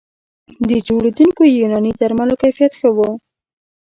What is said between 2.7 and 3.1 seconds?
ښه و